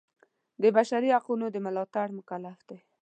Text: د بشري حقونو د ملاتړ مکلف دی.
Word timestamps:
د 0.61 0.63
بشري 0.75 1.09
حقونو 1.15 1.45
د 1.51 1.57
ملاتړ 1.65 2.07
مکلف 2.17 2.57
دی. 2.69 2.79